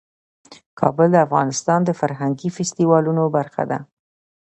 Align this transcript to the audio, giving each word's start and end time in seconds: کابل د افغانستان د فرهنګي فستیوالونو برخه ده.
کابل 0.79 1.07
د 1.13 1.17
افغانستان 1.27 1.79
د 1.85 1.89
فرهنګي 1.99 2.49
فستیوالونو 2.55 3.23
برخه 3.35 3.63
ده. 3.71 3.79